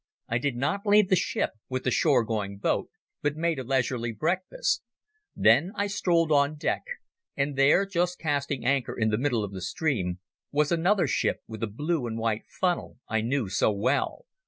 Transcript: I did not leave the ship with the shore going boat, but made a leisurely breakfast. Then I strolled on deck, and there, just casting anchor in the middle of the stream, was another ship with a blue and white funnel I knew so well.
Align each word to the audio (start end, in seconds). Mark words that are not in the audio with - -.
I 0.27 0.39
did 0.39 0.55
not 0.55 0.83
leave 0.87 1.09
the 1.09 1.15
ship 1.15 1.51
with 1.69 1.83
the 1.83 1.91
shore 1.91 2.23
going 2.25 2.57
boat, 2.57 2.89
but 3.21 3.35
made 3.35 3.59
a 3.59 3.63
leisurely 3.63 4.11
breakfast. 4.11 4.81
Then 5.35 5.71
I 5.75 5.85
strolled 5.85 6.31
on 6.31 6.55
deck, 6.55 6.81
and 7.37 7.55
there, 7.55 7.85
just 7.85 8.17
casting 8.17 8.65
anchor 8.65 8.97
in 8.97 9.09
the 9.09 9.19
middle 9.19 9.43
of 9.43 9.51
the 9.53 9.61
stream, 9.61 10.17
was 10.51 10.71
another 10.71 11.05
ship 11.05 11.41
with 11.47 11.61
a 11.61 11.67
blue 11.67 12.07
and 12.07 12.17
white 12.17 12.45
funnel 12.47 12.97
I 13.07 13.21
knew 13.21 13.47
so 13.47 13.71
well. 13.71 14.25